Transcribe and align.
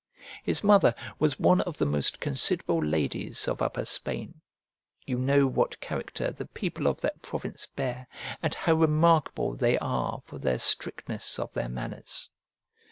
His 0.43 0.63
mother 0.63 0.95
was 1.19 1.39
one 1.39 1.61
of 1.61 1.77
the 1.77 1.85
most 1.85 2.19
considerable 2.19 2.83
ladies 2.83 3.47
of 3.47 3.61
Upper 3.61 3.85
Spain: 3.85 4.41
you 5.05 5.15
know 5.19 5.45
what 5.45 5.79
character 5.79 6.31
the 6.31 6.47
people 6.47 6.87
of 6.87 6.99
that 7.01 7.21
province 7.21 7.67
bear, 7.67 8.07
and 8.41 8.55
how 8.55 8.73
remarkable 8.73 9.53
they 9.53 9.77
are 9.77 10.23
for 10.25 10.39
their 10.39 10.57
strictness 10.57 11.37
of 11.37 11.53
their 11.53 11.69
manners. 11.69 12.31